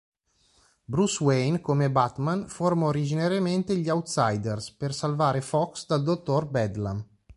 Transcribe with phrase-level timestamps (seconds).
[0.83, 7.05] Bruce Wayne, come Batman, forma originariamente gli Outsiders per salvare Fox dal Dottor Bedlam.